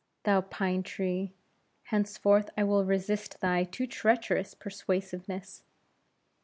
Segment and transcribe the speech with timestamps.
[0.23, 1.31] Thou pine tree!
[1.83, 5.61] henceforth I will resist thy too treacherous persuasiveness.